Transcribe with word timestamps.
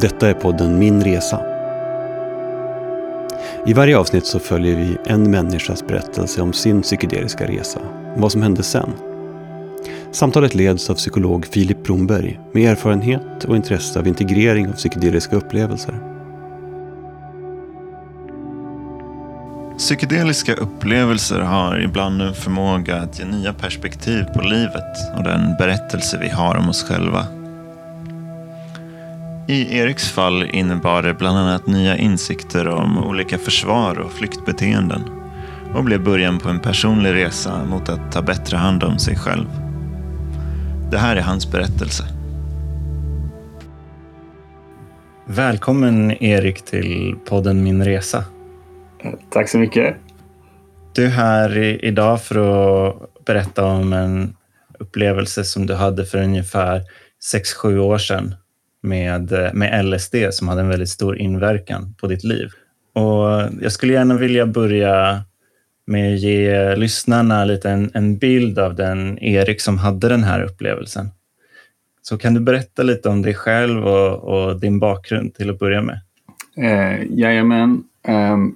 Detta 0.00 0.28
är 0.28 0.34
podden 0.34 0.78
Min 0.78 1.04
Resa. 1.04 1.40
I 3.66 3.72
varje 3.72 3.98
avsnitt 3.98 4.26
så 4.26 4.38
följer 4.38 4.76
vi 4.76 4.96
en 5.06 5.30
människas 5.30 5.86
berättelse 5.86 6.42
om 6.42 6.52
sin 6.52 6.82
psykedeliska 6.82 7.46
resa 7.46 7.78
och 8.14 8.20
vad 8.20 8.32
som 8.32 8.42
hände 8.42 8.62
sen. 8.62 8.92
Samtalet 10.12 10.54
leds 10.54 10.90
av 10.90 10.94
psykolog 10.94 11.46
Filip 11.46 11.84
Bromberg 11.84 12.40
med 12.52 12.72
erfarenhet 12.72 13.44
och 13.44 13.56
intresse 13.56 13.98
av 13.98 14.06
integrering 14.06 14.68
av 14.68 14.72
psykedeliska 14.72 15.36
upplevelser. 15.36 15.94
Psykedeliska 19.78 20.54
upplevelser 20.54 21.40
har 21.40 21.80
ibland 21.80 22.22
en 22.22 22.34
förmåga 22.34 22.96
att 22.96 23.18
ge 23.18 23.24
nya 23.24 23.52
perspektiv 23.52 24.24
på 24.34 24.42
livet 24.42 25.16
och 25.16 25.24
den 25.24 25.56
berättelse 25.58 26.18
vi 26.20 26.28
har 26.28 26.56
om 26.56 26.68
oss 26.68 26.82
själva. 26.82 27.37
I 29.50 29.78
Eriks 29.78 30.10
fall 30.10 30.42
innebar 30.42 31.02
det 31.02 31.14
bland 31.14 31.38
annat 31.38 31.66
nya 31.66 31.96
insikter 31.96 32.68
om 32.68 33.04
olika 33.04 33.38
försvar 33.38 33.98
och 33.98 34.12
flyktbeteenden 34.12 35.02
och 35.74 35.84
blev 35.84 36.04
början 36.04 36.38
på 36.38 36.48
en 36.48 36.60
personlig 36.60 37.14
resa 37.14 37.64
mot 37.64 37.88
att 37.88 38.12
ta 38.12 38.22
bättre 38.22 38.56
hand 38.56 38.82
om 38.82 38.98
sig 38.98 39.16
själv. 39.16 39.46
Det 40.90 40.98
här 40.98 41.16
är 41.16 41.20
hans 41.20 41.52
berättelse. 41.52 42.04
Välkommen 45.26 46.22
Erik 46.22 46.64
till 46.64 47.16
podden 47.28 47.62
Min 47.62 47.84
Resa. 47.84 48.24
Tack 49.30 49.48
så 49.48 49.58
mycket. 49.58 49.96
Du 50.94 51.04
är 51.04 51.10
här 51.10 51.58
idag 51.84 52.22
för 52.22 52.36
att 52.88 53.24
berätta 53.24 53.64
om 53.64 53.92
en 53.92 54.36
upplevelse 54.78 55.44
som 55.44 55.66
du 55.66 55.74
hade 55.74 56.04
för 56.04 56.22
ungefär 56.22 56.82
6-7 57.32 57.78
år 57.78 57.98
sedan 57.98 58.34
med, 58.82 59.32
eh, 59.32 59.52
med 59.52 59.84
LSD 59.84 60.14
som 60.30 60.48
hade 60.48 60.60
en 60.60 60.68
väldigt 60.68 60.88
stor 60.88 61.18
inverkan 61.18 61.94
på 62.00 62.06
ditt 62.06 62.24
liv. 62.24 62.48
Och 62.92 63.62
jag 63.62 63.72
skulle 63.72 63.92
gärna 63.92 64.16
vilja 64.16 64.46
börja 64.46 65.24
med 65.86 66.14
att 66.14 66.20
ge 66.20 66.76
lyssnarna 66.76 67.44
lite 67.44 67.70
en, 67.70 67.90
en 67.94 68.18
bild 68.18 68.58
av 68.58 68.74
den 68.74 69.18
Erik 69.18 69.60
som 69.60 69.78
hade 69.78 70.08
den 70.08 70.24
här 70.24 70.42
upplevelsen. 70.42 71.10
Så 72.02 72.18
kan 72.18 72.34
du 72.34 72.40
berätta 72.40 72.82
lite 72.82 73.08
om 73.08 73.22
dig 73.22 73.34
själv 73.34 73.86
och, 73.86 74.14
och 74.18 74.60
din 74.60 74.78
bakgrund 74.78 75.34
till 75.34 75.50
att 75.50 75.58
börja 75.58 75.82
med? 75.82 76.00
Eh, 76.56 77.04
jajamän. 77.10 77.84
Ehm, 78.02 78.54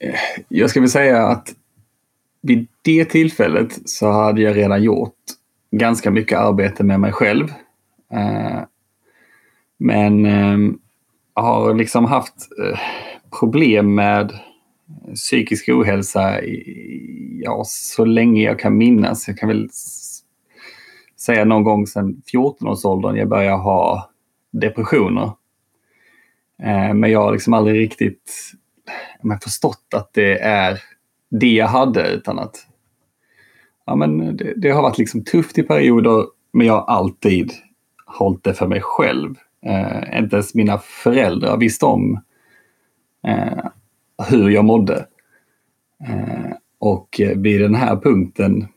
eh, 0.00 0.14
jag 0.48 0.70
ska 0.70 0.80
väl 0.80 0.90
säga 0.90 1.26
att 1.26 1.54
vid 2.42 2.66
det 2.82 3.04
tillfället 3.04 3.88
så 3.88 4.10
hade 4.10 4.42
jag 4.42 4.56
redan 4.56 4.82
gjort 4.82 5.14
ganska 5.70 6.10
mycket 6.10 6.38
arbete 6.38 6.84
med 6.84 7.00
mig 7.00 7.12
själv. 7.12 7.48
Eh, 8.12 8.60
men 9.78 10.24
jag 11.34 11.42
har 11.42 11.74
liksom 11.74 12.04
haft 12.04 12.34
eh, 12.34 12.78
problem 13.38 13.94
med 13.94 14.32
psykisk 15.14 15.68
ohälsa 15.68 16.42
i, 16.42 17.40
ja, 17.44 17.62
så 17.66 18.04
länge 18.04 18.42
jag 18.42 18.58
kan 18.58 18.76
minnas. 18.76 19.28
Jag 19.28 19.38
kan 19.38 19.48
väl 19.48 19.68
säga 21.16 21.44
någon 21.44 21.64
gång 21.64 21.86
sedan 21.86 22.22
14-årsåldern 22.32 23.16
jag 23.16 23.28
började 23.28 23.62
ha 23.62 24.10
depressioner. 24.50 25.32
Eh, 26.62 26.94
men 26.94 27.10
jag 27.10 27.22
har 27.22 27.32
liksom 27.32 27.54
aldrig 27.54 27.80
riktigt 27.80 28.52
men, 29.22 29.40
förstått 29.40 29.94
att 29.94 30.12
det 30.12 30.38
är 30.38 30.80
det 31.30 31.52
jag 31.52 31.66
hade 31.66 32.08
utan 32.08 32.38
att 32.38 32.66
ja, 33.86 33.96
men 33.96 34.36
det, 34.36 34.52
det 34.56 34.70
har 34.70 34.82
varit 34.82 34.98
liksom 34.98 35.24
tufft 35.24 35.58
i 35.58 35.62
perioder 35.62 36.26
men 36.52 36.66
jag 36.66 36.74
har 36.74 36.94
alltid 36.94 37.52
hållit 38.08 38.44
det 38.44 38.54
för 38.54 38.66
mig 38.66 38.80
själv. 38.82 39.34
Eh, 39.66 40.18
inte 40.18 40.36
ens 40.36 40.54
mina 40.54 40.78
föräldrar 40.78 41.56
visste 41.56 41.86
om 41.86 42.20
eh, 43.26 43.64
hur 44.28 44.50
jag 44.50 44.64
mådde. 44.64 45.06
Eh, 46.08 46.52
och 46.78 47.20
vid 47.36 47.60
den 47.60 47.74
här 47.74 47.96
punkten, 47.96 48.68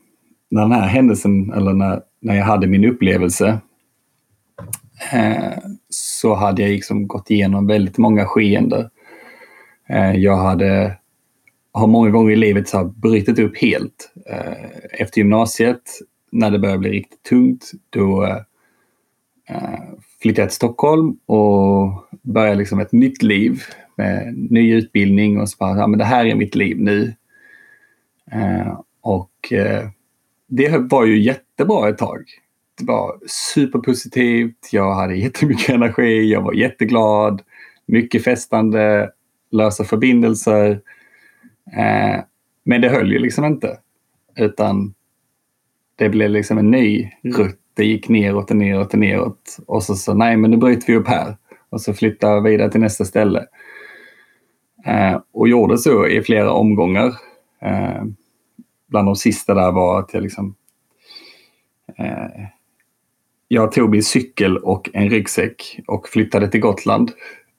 när 0.50 0.62
den 0.62 0.72
här 0.72 0.86
händelsen, 0.86 1.52
eller 1.52 1.72
när, 1.72 2.02
när 2.20 2.34
jag 2.34 2.44
hade 2.44 2.66
min 2.66 2.84
upplevelse, 2.84 3.60
eh, 5.12 5.58
så 5.88 6.34
hade 6.34 6.62
jag 6.62 6.70
liksom 6.70 7.08
gått 7.08 7.30
igenom 7.30 7.66
väldigt 7.66 7.98
många 7.98 8.26
skeenden. 8.26 8.88
Eh, 9.88 10.12
jag 10.12 10.36
hade, 10.36 10.96
har 11.72 11.86
många 11.86 12.10
gånger 12.10 12.32
i 12.32 12.36
livet 12.36 12.68
så 12.68 12.84
brutit 12.84 13.38
upp 13.38 13.58
helt. 13.58 14.12
Eh, 14.30 15.00
efter 15.00 15.18
gymnasiet, 15.18 15.82
när 16.32 16.50
det 16.50 16.58
började 16.58 16.78
bli 16.78 16.90
riktigt 16.90 17.22
tungt, 17.22 17.70
då 17.90 18.24
eh, 18.24 18.36
flyttade 20.22 20.42
jag 20.42 20.48
till 20.48 20.56
Stockholm 20.56 21.16
och 21.26 22.04
började 22.22 22.58
liksom 22.58 22.80
ett 22.80 22.92
nytt 22.92 23.22
liv 23.22 23.62
med 23.96 24.34
ny 24.50 24.74
utbildning 24.74 25.40
och 25.40 25.48
så 25.48 25.56
bara, 25.58 25.78
ja 25.78 25.86
men 25.86 25.98
det 25.98 26.04
här 26.04 26.26
är 26.26 26.34
mitt 26.34 26.54
liv 26.54 26.80
nu. 26.80 27.14
Eh, 28.32 28.80
och 29.00 29.52
eh, 29.52 29.88
det 30.46 30.78
var 30.78 31.06
ju 31.06 31.20
jättebra 31.20 31.88
ett 31.88 31.98
tag. 31.98 32.24
Det 32.78 32.84
var 32.84 33.18
superpositivt, 33.26 34.68
jag 34.72 34.94
hade 34.94 35.16
jättemycket 35.16 35.68
energi, 35.74 36.32
jag 36.32 36.42
var 36.42 36.52
jätteglad, 36.52 37.42
mycket 37.86 38.24
festande, 38.24 39.10
lösa 39.50 39.84
förbindelser. 39.84 40.80
Eh, 41.76 42.20
men 42.64 42.80
det 42.80 42.88
höll 42.88 43.12
ju 43.12 43.18
liksom 43.18 43.44
inte. 43.44 43.78
Utan 44.36 44.94
det 45.96 46.08
blev 46.08 46.30
liksom 46.30 46.58
en 46.58 46.70
ny 46.70 47.10
rutt. 47.22 47.61
Det 47.74 47.84
gick 47.84 48.08
neråt 48.08 48.50
och 48.50 48.56
neråt 48.56 48.92
och 48.92 48.98
neråt. 48.98 49.58
Och 49.66 49.82
så 49.82 49.94
sa 49.94 50.14
nej 50.14 50.36
men 50.36 50.50
nu 50.50 50.56
bryter 50.56 50.86
vi 50.86 50.98
upp 50.98 51.08
här. 51.08 51.36
Och 51.70 51.80
så 51.80 51.94
flyttar 51.94 52.40
vi 52.40 52.50
vidare 52.50 52.70
till 52.70 52.80
nästa 52.80 53.04
ställe. 53.04 53.46
Eh, 54.86 55.20
och 55.32 55.48
gjorde 55.48 55.78
så 55.78 56.06
i 56.06 56.22
flera 56.22 56.52
omgångar. 56.52 57.06
Eh, 57.62 58.04
bland 58.86 59.08
de 59.08 59.16
sista 59.16 59.54
där 59.54 59.72
var 59.72 59.98
att 59.98 60.14
jag 60.14 60.22
liksom... 60.22 60.54
Eh, 61.98 62.46
jag 63.48 63.72
tog 63.72 63.90
min 63.90 64.02
cykel 64.02 64.56
och 64.56 64.90
en 64.92 65.10
ryggsäck 65.10 65.80
och 65.86 66.08
flyttade 66.08 66.48
till 66.48 66.60
Gotland. 66.60 67.12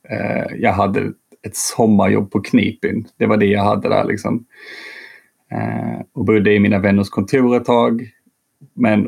Eh, 0.10 0.56
jag 0.58 0.74
hade 0.74 1.14
ett 1.48 1.56
sommarjobb 1.56 2.32
på 2.32 2.42
Knipin. 2.42 3.08
Det 3.18 3.26
var 3.26 3.38
det 3.38 3.46
jag 3.46 3.64
hade 3.64 3.90
där 3.90 4.04
liksom. 4.04 4.46
Eh, 5.52 6.02
och 6.14 6.26
bodde 6.26 6.54
i 6.54 6.60
mina 6.60 6.80
vänners 6.80 7.10
kontor 7.10 7.58
ett 7.58 7.66
tag. 7.66 8.10
Men 8.74 9.08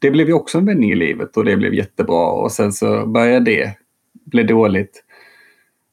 det 0.00 0.10
blev 0.10 0.28
ju 0.28 0.32
också 0.32 0.58
en 0.58 0.66
vändning 0.66 0.92
i 0.92 0.94
livet 0.94 1.36
och 1.36 1.44
det 1.44 1.56
blev 1.56 1.74
jättebra. 1.74 2.26
Och 2.26 2.52
sen 2.52 2.72
så 2.72 3.06
började 3.06 3.50
det 3.50 3.76
bli 4.24 4.42
dåligt 4.42 5.02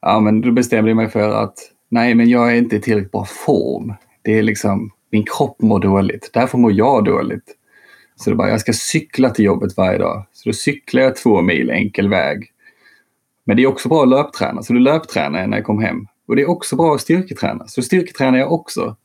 ja, 0.01 0.19
men 0.19 0.41
då 0.41 0.51
bestämde 0.51 0.89
jag 0.89 0.97
mig 0.97 1.09
för 1.09 1.43
att 1.43 1.57
nej, 1.89 2.15
men 2.15 2.29
jag 2.29 2.51
är 2.51 2.55
inte 2.55 2.75
i 2.75 2.81
tillräckligt 2.81 3.11
bra 3.11 3.25
form. 3.25 3.93
Det 4.21 4.37
är 4.37 4.43
liksom, 4.43 4.91
min 5.11 5.25
kropp 5.25 5.61
mår 5.61 5.79
dåligt, 5.79 6.29
därför 6.33 6.57
mår 6.57 6.71
jag 6.71 7.05
dåligt. 7.05 7.55
Så 8.15 8.29
det 8.29 8.35
bara, 8.35 8.49
jag 8.49 8.61
ska 8.61 8.73
cykla 8.73 9.29
till 9.29 9.45
jobbet 9.45 9.77
varje 9.77 9.97
dag. 9.97 10.25
Så 10.33 10.49
då 10.49 10.53
cyklar 10.53 11.01
jag 11.01 11.15
två 11.15 11.41
mil 11.41 11.69
enkel 11.69 12.09
väg. 12.09 12.51
Men 13.43 13.57
det 13.57 13.63
är 13.63 13.67
också 13.67 13.89
bra 13.89 14.03
att 14.03 14.09
löpträna, 14.09 14.63
så 14.63 14.73
då 14.73 14.79
löptränar 14.79 15.39
jag 15.39 15.49
när 15.49 15.57
jag 15.57 15.65
kom 15.65 15.81
hem. 15.81 16.07
Och 16.27 16.35
det 16.35 16.41
är 16.41 16.49
också 16.49 16.75
bra 16.75 16.95
att 16.95 17.01
styrketräna, 17.01 17.67
så 17.67 17.81
styrketränar 17.81 18.39
jag 18.39 18.51
också. 18.51 18.95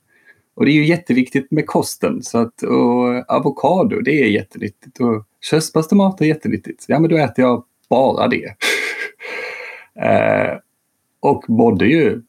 Och 0.55 0.65
det 0.65 0.71
är 0.71 0.75
ju 0.75 0.87
jätteviktigt 0.87 1.51
med 1.51 1.67
kosten. 1.67 2.23
Så 2.23 2.39
att, 2.39 2.63
och 2.63 3.31
avokado, 3.33 4.01
det 4.01 4.23
är 4.23 4.27
jättenyttigt. 4.27 5.01
Och 5.01 5.25
körsbärstomater 5.41 6.25
är 6.25 6.29
jättenyttigt. 6.29 6.85
Ja, 6.89 6.99
men 6.99 7.11
då 7.11 7.17
äter 7.17 7.45
jag 7.45 7.65
bara 7.89 8.29
det. 8.29 8.45
eh, 10.01 10.59
och 11.21 11.51
mådde 11.51 11.87
ju, 11.87 12.23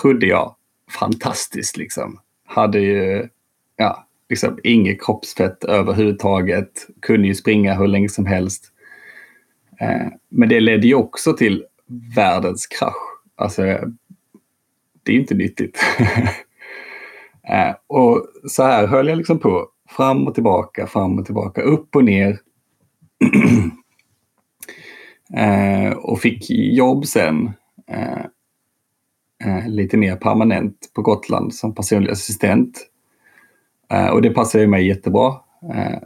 trodde 0.00 0.26
jag, 0.26 0.54
fantastiskt 0.90 1.76
liksom. 1.76 2.18
Hade 2.46 2.78
ju, 2.80 3.28
ja, 3.76 4.06
liksom 4.28 4.58
inget 4.62 5.04
kroppsfett 5.04 5.64
överhuvudtaget. 5.64 6.86
Kunde 7.00 7.28
ju 7.28 7.34
springa 7.34 7.74
hur 7.74 7.86
länge 7.86 8.08
som 8.08 8.26
helst. 8.26 8.72
Eh, 9.80 10.06
men 10.28 10.48
det 10.48 10.60
ledde 10.60 10.86
ju 10.86 10.94
också 10.94 11.32
till 11.32 11.64
världens 12.16 12.66
krasch. 12.66 13.18
Alltså, 13.36 13.62
det 15.02 15.12
är 15.12 15.16
inte 15.16 15.34
nyttigt. 15.34 15.78
eh, 17.48 17.74
och 17.86 18.26
så 18.48 18.62
här 18.62 18.86
höll 18.86 19.08
jag 19.08 19.18
liksom 19.18 19.38
på. 19.38 19.68
Fram 19.88 20.26
och 20.26 20.34
tillbaka, 20.34 20.86
fram 20.86 21.18
och 21.18 21.24
tillbaka, 21.24 21.62
upp 21.62 21.96
och 21.96 22.04
ner. 22.04 22.38
eh, 25.36 25.92
och 25.92 26.20
fick 26.20 26.50
jobb 26.50 27.06
sen. 27.06 27.50
Eh, 27.86 28.24
eh, 29.44 29.68
lite 29.68 29.96
mer 29.96 30.16
permanent 30.16 30.90
på 30.94 31.02
Gotland 31.02 31.54
som 31.54 31.74
personlig 31.74 32.10
assistent. 32.10 32.86
Eh, 33.90 34.08
och 34.08 34.22
det 34.22 34.30
passade 34.30 34.66
mig 34.66 34.86
jättebra. 34.86 35.34
Eh, 35.74 35.98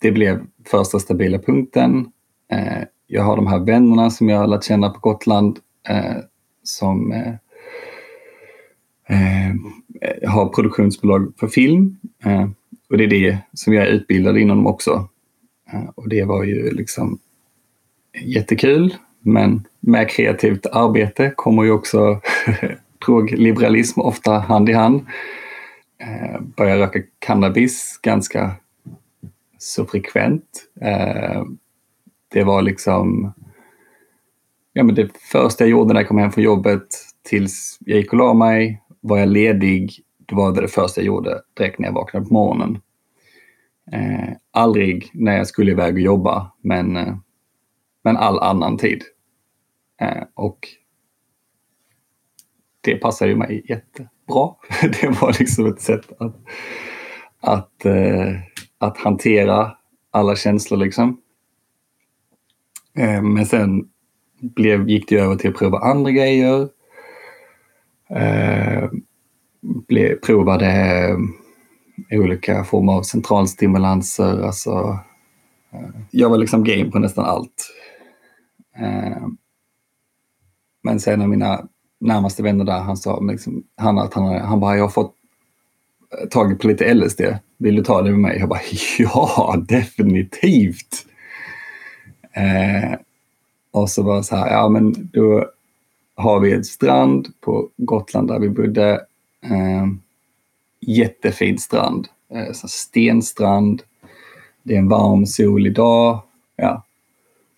det 0.00 0.12
blev 0.12 0.46
första 0.66 0.98
stabila 0.98 1.38
punkten. 1.38 2.06
Eh, 2.50 2.82
jag 3.06 3.22
har 3.22 3.36
de 3.36 3.46
här 3.46 3.58
vännerna 3.58 4.10
som 4.10 4.28
jag 4.28 4.38
har 4.38 4.46
lärt 4.46 4.64
känna 4.64 4.90
på 4.90 5.00
Gotland 5.00 5.58
eh, 5.88 6.16
som 6.62 7.12
eh, 7.12 7.34
eh 9.08 9.54
Eh, 10.02 10.30
har 10.30 10.48
produktionsbolag 10.48 11.32
för 11.40 11.48
film. 11.48 11.96
Eh, 12.24 12.48
och 12.90 12.98
det 12.98 13.04
är 13.04 13.08
det 13.08 13.38
som 13.52 13.72
jag 13.72 13.86
är 13.86 13.90
utbildad 13.90 14.38
inom 14.38 14.66
också. 14.66 15.08
Eh, 15.72 15.88
och 15.94 16.08
det 16.08 16.24
var 16.24 16.44
ju 16.44 16.70
liksom 16.70 17.18
jättekul. 18.22 18.96
Men 19.20 19.66
med 19.80 20.10
kreativt 20.10 20.66
arbete 20.66 21.32
kommer 21.36 21.64
ju 21.64 21.70
också 21.70 22.20
drogliberalism 23.06 24.00
ofta 24.00 24.38
hand 24.38 24.68
i 24.68 24.72
hand. 24.72 25.06
Eh, 25.98 26.40
började 26.40 26.82
röka 26.82 27.02
cannabis 27.18 27.98
ganska 28.02 28.54
så 29.58 29.86
frekvent. 29.86 30.68
Eh, 30.80 31.44
det 32.32 32.44
var 32.44 32.62
liksom 32.62 33.32
ja, 34.72 34.82
men 34.82 34.94
det 34.94 35.16
första 35.16 35.64
jag 35.64 35.70
gjorde 35.70 35.94
när 35.94 36.00
jag 36.00 36.08
kom 36.08 36.18
hem 36.18 36.32
från 36.32 36.44
jobbet 36.44 36.86
tills 37.22 37.78
jag 37.80 37.98
gick 37.98 38.12
och 38.12 38.18
la 38.18 38.34
mig. 38.34 38.81
Var 39.04 39.18
jag 39.18 39.28
ledig, 39.28 39.92
då 40.26 40.36
var 40.36 40.52
det 40.52 40.60
det 40.60 40.68
första 40.68 41.00
jag 41.00 41.06
gjorde 41.06 41.42
direkt 41.54 41.78
när 41.78 41.88
jag 41.88 41.94
vaknade 41.94 42.26
på 42.26 42.34
morgonen. 42.34 42.80
Eh, 43.92 44.28
aldrig 44.50 45.10
när 45.14 45.36
jag 45.36 45.46
skulle 45.46 45.70
iväg 45.70 45.94
och 45.94 46.00
jobba, 46.00 46.52
men, 46.60 46.96
eh, 46.96 47.16
men 48.04 48.16
all 48.16 48.38
annan 48.38 48.76
tid. 48.76 49.02
Eh, 50.00 50.22
och 50.34 50.68
det 52.80 52.96
passade 52.96 53.30
ju 53.30 53.36
mig 53.36 53.64
jättebra. 53.68 54.54
Det 54.82 55.20
var 55.20 55.36
liksom 55.38 55.66
ett 55.66 55.80
sätt 55.80 56.12
att, 56.18 56.36
att, 57.40 57.84
eh, 57.84 58.32
att 58.78 58.98
hantera 58.98 59.76
alla 60.10 60.36
känslor 60.36 60.78
liksom. 60.78 61.20
Eh, 62.98 63.22
men 63.22 63.46
sen 63.46 63.88
blev, 64.40 64.88
gick 64.88 65.08
det 65.08 65.16
över 65.16 65.36
till 65.36 65.50
att 65.50 65.56
prova 65.56 65.78
andra 65.78 66.10
grejer. 66.10 66.68
Eh, 68.16 68.90
blev, 69.62 70.20
provade 70.20 70.66
eh, 72.10 72.20
olika 72.20 72.64
former 72.64 72.92
av 72.92 73.02
centralstimulanser. 73.02 74.42
Alltså, 74.42 74.98
eh, 75.72 75.88
jag 76.10 76.30
var 76.30 76.38
liksom 76.38 76.64
game 76.64 76.90
på 76.90 76.98
nästan 76.98 77.24
allt. 77.24 77.70
Eh, 78.76 79.26
men 80.82 81.00
sen 81.00 81.22
av 81.22 81.28
mina 81.28 81.68
närmaste 82.00 82.42
vänner 82.42 82.64
där, 82.64 82.80
han 82.80 82.96
sa 82.96 83.20
liksom, 83.20 83.62
han, 83.76 83.98
att 83.98 84.14
han, 84.14 84.40
han 84.40 84.60
bara, 84.60 84.76
jag 84.76 84.84
har 84.84 84.90
fått 84.90 85.14
tagit 86.30 86.58
på 86.58 86.68
lite 86.68 86.94
LSD. 86.94 87.20
Vill 87.58 87.76
du 87.76 87.84
ta 87.84 88.02
det 88.02 88.10
med 88.10 88.20
mig? 88.20 88.38
Jag 88.38 88.48
bara, 88.48 88.60
ja, 88.98 89.56
definitivt. 89.68 91.06
Eh, 92.32 92.98
och 93.70 93.90
så 93.90 94.02
var 94.02 94.16
det 94.16 94.24
så 94.24 94.36
här, 94.36 94.52
ja 94.52 94.68
men 94.68 95.10
då 95.12 95.50
har 96.14 96.40
vi 96.40 96.52
ett 96.52 96.66
strand 96.66 97.28
på 97.40 97.68
Gotland 97.76 98.28
där 98.28 98.38
vi 98.38 98.48
bodde. 98.48 98.90
Eh, 99.44 99.86
jättefin 100.80 101.58
strand. 101.58 102.08
Eh, 102.34 102.52
stenstrand. 102.52 103.82
Det 104.62 104.74
är 104.74 104.78
en 104.78 104.88
varm, 104.88 105.26
solig 105.26 105.74
dag. 105.74 106.22
Ja. 106.56 106.84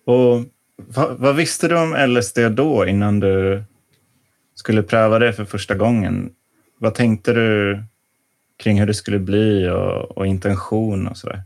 Och 0.05 0.43
vad, 0.75 1.17
vad, 1.17 1.35
visste 1.35 1.67
du 1.67 1.77
om 1.77 1.95
LSD 2.07 2.39
då 2.51 2.85
innan 2.85 3.19
du 3.19 3.63
skulle 4.55 4.83
pröva 4.83 5.19
det 5.19 5.33
för 5.33 5.45
första 5.45 5.75
gången? 5.75 6.31
Vad 6.77 6.93
tänkte 6.93 7.33
du 7.33 7.83
kring 8.57 8.79
hur 8.79 8.87
det 8.87 8.93
skulle 8.93 9.19
bli 9.19 9.69
och, 9.69 10.17
och 10.17 10.27
intention 10.27 11.07
och 11.07 11.17
sådär? 11.17 11.43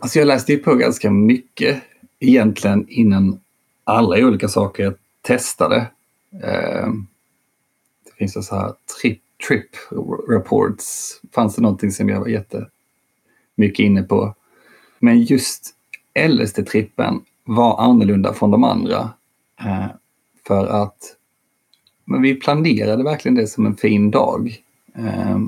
Alltså 0.00 0.18
jag 0.18 0.26
läste 0.26 0.52
ju 0.52 0.58
på 0.58 0.74
ganska 0.74 1.10
mycket 1.10 1.82
egentligen 2.20 2.86
innan 2.88 3.40
alla 3.84 4.26
olika 4.26 4.48
saker 4.48 4.84
jag 4.84 4.94
testade. 5.22 5.76
Eh, 6.42 6.88
det 8.04 8.12
finns 8.18 8.46
så 8.46 8.56
här 8.56 8.72
trip, 9.00 9.20
trip 9.48 9.70
reports. 10.28 11.20
Fanns 11.34 11.54
det 11.54 11.62
någonting 11.62 11.92
som 11.92 12.08
jag 12.08 12.20
var 12.20 12.28
jättemycket 12.28 13.78
inne 13.78 14.02
på. 14.02 14.34
Men 14.98 15.22
just 15.22 15.74
LSD-trippen 16.14 17.20
var 17.44 17.80
annorlunda 17.80 18.34
från 18.34 18.50
de 18.50 18.64
andra. 18.64 19.10
Eh, 19.60 19.86
för 20.46 20.66
att 20.66 21.16
men 22.10 22.22
vi 22.22 22.34
planerade 22.34 23.04
verkligen 23.04 23.34
det 23.34 23.46
som 23.46 23.66
en 23.66 23.76
fin 23.76 24.10
dag. 24.10 24.56
Eh, 24.94 25.38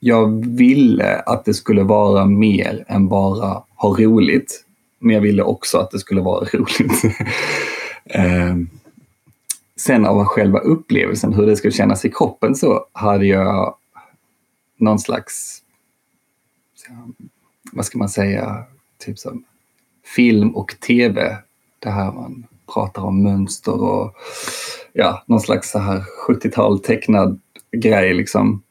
jag 0.00 0.46
ville 0.46 1.16
att 1.16 1.44
det 1.44 1.54
skulle 1.54 1.82
vara 1.82 2.26
mer 2.26 2.84
än 2.88 3.08
bara 3.08 3.62
ha 3.74 3.96
roligt. 3.98 4.64
Men 4.98 5.14
jag 5.14 5.20
ville 5.20 5.42
också 5.42 5.78
att 5.78 5.90
det 5.90 5.98
skulle 5.98 6.20
vara 6.20 6.44
roligt. 6.52 7.04
Eh, 8.04 8.56
sen 9.76 10.06
av 10.06 10.24
själva 10.24 10.58
upplevelsen, 10.58 11.32
hur 11.32 11.46
det 11.46 11.56
skulle 11.56 11.72
kännas 11.72 12.04
i 12.04 12.10
kroppen, 12.10 12.54
så 12.54 12.86
hade 12.92 13.26
jag 13.26 13.76
någon 14.76 14.98
slags, 14.98 15.62
vad 17.72 17.86
ska 17.86 17.98
man 17.98 18.08
säga, 18.08 18.64
typ 18.98 19.18
som 19.18 19.44
film 20.04 20.56
och 20.56 20.74
tv. 20.86 21.38
Det 21.78 21.90
här 21.90 22.12
man 22.12 22.46
pratar 22.74 23.02
om 23.02 23.22
mönster 23.22 23.82
och 23.82 24.14
ja, 24.92 25.24
någon 25.26 25.40
slags 25.40 25.70
så 25.70 25.78
här 25.78 26.04
70-tal 26.28 26.78
tecknad 26.78 27.40
grej 27.72 28.14
liksom. 28.14 28.62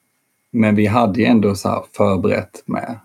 Men 0.52 0.76
vi 0.76 0.86
hade 0.86 1.20
ju 1.20 1.26
ändå 1.26 1.56
så 1.56 1.70
här 1.70 1.84
förberett 1.92 2.64
med 2.66 3.00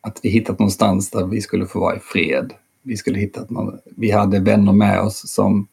att 0.00 0.20
vi 0.22 0.28
hittat 0.28 0.58
någonstans 0.58 1.10
där 1.10 1.26
vi 1.26 1.40
skulle 1.40 1.66
få 1.66 1.80
vara 1.80 1.96
i 1.96 2.00
fred. 2.00 2.52
Vi 2.82 2.96
skulle 2.96 3.18
hitta 3.18 3.40
att 3.40 3.48
vi 3.84 4.10
hade 4.10 4.40
vänner 4.40 4.72
med 4.72 5.00
oss 5.00 5.28
som, 5.28 5.66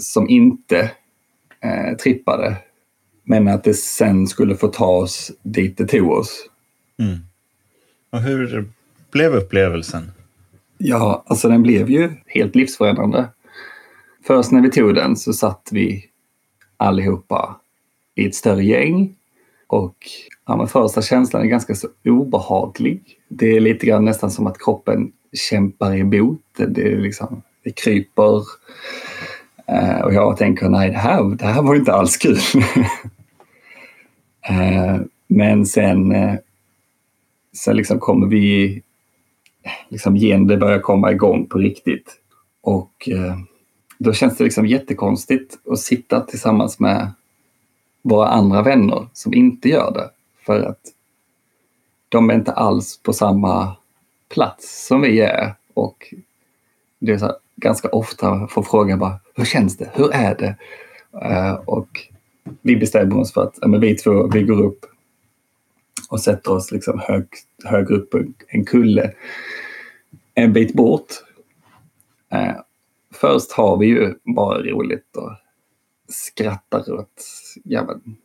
som 0.00 0.28
inte 0.28 0.90
eh, 1.60 1.96
trippade. 1.96 2.56
Men 3.24 3.48
att 3.48 3.64
det 3.64 3.74
sen 3.74 4.26
skulle 4.26 4.56
få 4.56 4.68
ta 4.68 4.86
oss 4.86 5.32
dit 5.42 5.78
det 5.78 5.86
tog 5.86 6.10
oss. 6.10 6.46
Mm. 6.98 7.18
Och 8.10 8.20
hur 8.20 8.68
blev 9.10 9.34
upplevelsen? 9.34 10.12
Ja, 10.78 11.24
alltså 11.26 11.48
den 11.48 11.62
blev 11.62 11.90
ju 11.90 12.10
helt 12.26 12.54
livsförändrande. 12.54 13.28
Först 14.26 14.50
när 14.50 14.60
vi 14.60 14.70
tog 14.70 14.94
den 14.94 15.16
så 15.16 15.32
satt 15.32 15.68
vi 15.72 16.04
allihopa 16.76 17.60
i 18.14 18.26
ett 18.26 18.34
större 18.34 18.64
gäng 18.64 19.16
och 19.66 19.96
ja, 20.46 20.56
men 20.56 20.66
första 20.66 21.02
känslan 21.02 21.42
är 21.42 21.46
ganska 21.46 21.74
så 21.74 21.88
obehaglig. 22.04 23.18
Det 23.28 23.56
är 23.56 23.60
lite 23.60 23.86
grann 23.86 24.04
nästan 24.04 24.30
som 24.30 24.46
att 24.46 24.58
kroppen 24.58 25.12
kämpar 25.32 25.96
emot. 25.96 26.40
Det, 26.56 26.82
är 26.82 26.96
liksom, 26.96 27.42
det 27.64 27.70
kryper. 27.70 28.42
Eh, 29.70 30.00
och 30.00 30.14
jag 30.14 30.36
tänker, 30.36 30.68
nej 30.68 30.90
det 30.90 30.98
här, 30.98 31.24
det 31.24 31.46
här 31.46 31.62
var 31.62 31.74
inte 31.74 31.92
alls 31.92 32.16
kul. 32.16 32.36
eh, 34.48 34.96
men 35.26 35.66
sen, 35.66 36.12
eh, 36.12 36.34
sen 37.52 37.76
liksom 37.76 37.98
kommer 37.98 38.26
vi, 38.26 38.82
liksom 39.88 40.16
igen, 40.16 40.46
det 40.46 40.56
börjar 40.56 40.78
komma 40.78 41.12
igång 41.12 41.46
på 41.46 41.58
riktigt. 41.58 42.16
Och 42.60 43.08
eh, 43.08 43.38
då 43.98 44.12
känns 44.12 44.36
det 44.36 44.44
liksom 44.44 44.66
jättekonstigt 44.66 45.58
att 45.70 45.78
sitta 45.78 46.20
tillsammans 46.20 46.78
med 46.78 47.12
våra 48.02 48.28
andra 48.28 48.62
vänner 48.62 49.08
som 49.12 49.34
inte 49.34 49.68
gör 49.68 49.92
det. 49.92 50.10
För 50.46 50.62
att 50.62 50.80
de 52.08 52.30
är 52.30 52.34
inte 52.34 52.52
alls 52.52 53.02
på 53.02 53.12
samma 53.12 53.76
plats 54.28 54.86
som 54.86 55.00
vi 55.00 55.20
är. 55.20 55.54
Och 55.74 56.14
det 56.98 57.12
är 57.12 57.18
så 57.18 57.26
här, 57.26 57.34
ganska 57.60 57.88
ofta 57.88 58.48
får 58.48 58.62
frågan 58.62 58.98
bara, 58.98 59.20
hur 59.34 59.44
känns 59.44 59.76
det? 59.76 59.90
Hur 59.94 60.12
är 60.12 60.34
det? 60.34 60.56
Uh, 61.14 61.54
och 61.54 61.88
vi 62.62 62.76
bestämmer 62.76 63.18
oss 63.18 63.32
för 63.32 63.42
att 63.42 63.58
ja, 63.60 63.68
men 63.68 63.80
vi 63.80 63.94
två, 63.94 64.28
vi 64.28 64.42
går 64.42 64.64
upp 64.64 64.86
och 66.10 66.20
sätter 66.20 66.52
oss 66.52 66.72
liksom 66.72 66.98
hög, 66.98 67.26
högre 67.64 67.94
upp 67.94 68.10
på 68.10 68.24
en 68.48 68.64
kulle 68.64 69.12
en 70.34 70.52
bit 70.52 70.74
bort. 70.74 71.08
Eh, 72.32 72.56
först 73.14 73.52
har 73.52 73.76
vi 73.76 73.86
ju 73.86 74.14
bara 74.36 74.62
roligt 74.62 75.16
och 75.16 75.32
skrattar 76.08 76.92
åt 76.92 77.24
ja, 77.64 77.84
men, 77.84 78.16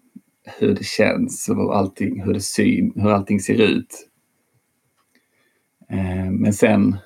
hur 0.60 0.76
det 0.76 0.86
känns 0.86 1.50
och 1.50 1.78
allting, 1.78 2.24
hur, 2.24 2.34
det 2.34 2.42
syn, 2.42 2.94
hur 2.96 3.10
allting 3.10 3.40
ser 3.40 3.62
ut. 3.62 4.10
Eh, 5.90 6.32
men 6.32 6.54
sen 6.54 6.98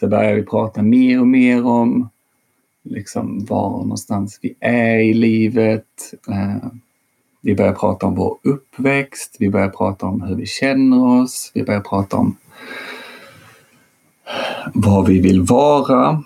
så 0.00 0.08
börjar 0.08 0.34
vi 0.34 0.42
prata 0.42 0.82
mer 0.82 1.20
och 1.20 1.26
mer 1.26 1.66
om 1.66 2.08
liksom 2.82 3.44
var 3.44 3.70
någonstans 3.70 4.38
vi 4.42 4.54
är 4.60 4.98
i 4.98 5.14
livet. 5.14 6.14
Eh, 6.28 6.70
vi 7.40 7.54
börjar 7.54 7.72
prata 7.72 8.06
om 8.06 8.14
vår 8.14 8.38
uppväxt, 8.42 9.36
vi 9.38 9.50
börjar 9.50 9.68
prata 9.68 10.06
om 10.06 10.22
hur 10.22 10.34
vi 10.34 10.46
känner 10.46 11.22
oss, 11.22 11.50
vi 11.54 11.62
börjar 11.62 11.80
prata 11.80 12.16
om 12.16 12.36
vad 14.74 15.06
vi 15.06 15.20
vill 15.20 15.42
vara. 15.42 16.22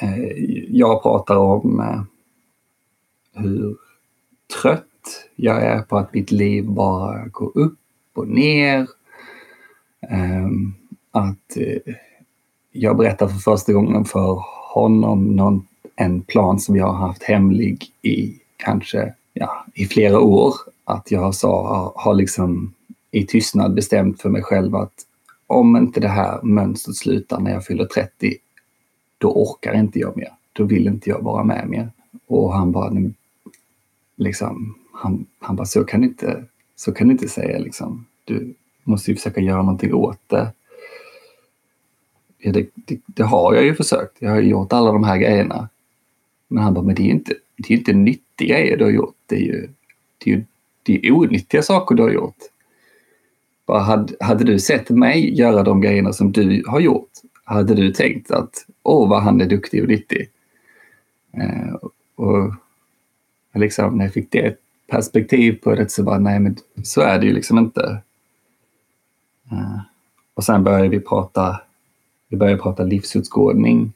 Eh, 0.00 0.18
jag 0.68 1.02
pratar 1.02 1.36
om 1.36 1.80
eh, 1.80 2.02
hur 3.42 3.76
trött 4.62 4.84
jag 5.36 5.62
är 5.62 5.82
på 5.82 5.98
att 5.98 6.14
mitt 6.14 6.30
liv 6.30 6.64
bara 6.64 7.26
går 7.26 7.58
upp 7.58 7.78
och 8.14 8.28
ner. 8.28 8.86
Ehm, 10.10 10.74
att 11.10 11.56
eh, 11.56 11.94
jag 12.72 12.96
berättar 12.96 13.28
för 13.28 13.38
första 13.38 13.72
gången 13.72 14.04
för 14.04 14.44
honom 14.74 15.36
någon, 15.36 15.66
en 15.96 16.20
plan 16.20 16.58
som 16.58 16.76
jag 16.76 16.86
har 16.86 17.06
haft 17.06 17.22
hemlig 17.22 17.92
i 18.02 18.40
kanske 18.56 19.14
ja, 19.32 19.64
i 19.74 19.84
flera 19.84 20.20
år. 20.20 20.54
Att 20.84 21.10
jag 21.10 21.34
sa, 21.34 21.92
har 21.96 22.14
liksom 22.14 22.74
i 23.10 23.26
tystnad 23.26 23.74
bestämt 23.74 24.22
för 24.22 24.28
mig 24.28 24.42
själv 24.42 24.76
att 24.76 25.04
om 25.46 25.76
inte 25.76 26.00
det 26.00 26.08
här 26.08 26.42
mönstret 26.42 26.96
slutar 26.96 27.40
när 27.40 27.50
jag 27.50 27.64
fyller 27.64 27.84
30, 27.84 28.36
då 29.18 29.32
orkar 29.32 29.74
inte 29.74 29.98
jag 29.98 30.16
mer. 30.16 30.32
Då 30.52 30.64
vill 30.64 30.86
inte 30.86 31.10
jag 31.10 31.22
vara 31.22 31.44
med 31.44 31.68
mer. 31.68 31.90
Och 32.26 32.52
han 32.52 32.72
bara, 32.72 32.92
liksom, 34.16 34.74
han, 34.92 35.26
han 35.38 35.56
bara, 35.56 35.66
så 35.66 35.84
kan 35.84 36.00
du 36.00 36.06
inte, 36.06 36.44
så 36.76 36.92
kan 36.92 37.08
du 37.08 37.12
inte 37.12 37.28
säga 37.28 37.58
liksom. 37.58 38.06
Du 38.24 38.54
måste 38.84 39.10
ju 39.10 39.16
försöka 39.16 39.40
göra 39.40 39.62
någonting 39.62 39.94
åt 39.94 40.20
det. 40.26 40.52
Ja, 42.38 42.52
det, 42.52 42.66
det, 42.74 43.00
det, 43.06 43.22
har 43.22 43.54
jag 43.54 43.64
ju 43.64 43.74
försökt. 43.74 44.16
Jag 44.18 44.30
har 44.30 44.40
gjort 44.40 44.72
alla 44.72 44.92
de 44.92 45.04
här 45.04 45.16
grejerna. 45.16 45.68
Men 46.48 46.64
han 46.64 46.74
bara, 46.74 46.84
men 46.84 46.94
det 46.94 47.02
är 47.02 47.04
ju 47.04 47.10
inte, 47.10 47.34
det 47.56 47.74
är 47.74 47.78
inte 47.78 47.92
nyttiga 47.92 48.58
grejer 48.58 48.76
du 48.76 48.84
har 48.84 48.90
gjort. 48.90 49.16
Det 49.26 49.36
är 49.36 49.40
ju, 49.40 49.68
det 50.18 50.30
är 50.30 50.34
ju 50.34 50.44
det 50.82 51.06
är 51.06 51.12
onyttiga 51.12 51.62
saker 51.62 51.94
du 51.94 52.02
har 52.02 52.10
gjort. 52.10 52.36
Bara 53.66 53.80
hade, 53.80 54.14
hade 54.20 54.44
du 54.44 54.58
sett 54.58 54.90
mig 54.90 55.38
göra 55.38 55.62
de 55.62 55.80
grejerna 55.80 56.12
som 56.12 56.32
du 56.32 56.64
har 56.66 56.80
gjort, 56.80 57.10
hade 57.44 57.74
du 57.74 57.92
tänkt 57.92 58.30
att 58.30 58.66
åh 58.82 59.08
vad 59.08 59.22
han 59.22 59.40
är 59.40 59.46
duktig 59.46 59.82
och 59.82 59.88
nyttig. 59.88 60.30
Eh, 61.32 61.74
och 62.14 62.54
liksom, 63.54 63.98
när 63.98 64.04
jag 64.04 64.14
fick 64.14 64.32
det 64.32 64.56
perspektiv 64.86 65.52
på 65.62 65.74
det 65.74 65.90
så 65.90 66.02
bara, 66.02 66.18
nej 66.18 66.40
men 66.40 66.56
så 66.82 67.00
är 67.00 67.18
det 67.18 67.26
ju 67.26 67.32
liksom 67.32 67.58
inte. 67.58 68.02
Eh, 69.50 69.80
och 70.34 70.44
sen 70.44 70.64
började 70.64 70.88
vi 70.88 71.00
prata, 71.00 71.60
vi 72.28 72.36
börjar 72.36 72.56
prata 72.56 72.82
livsutskådning. 72.82 73.92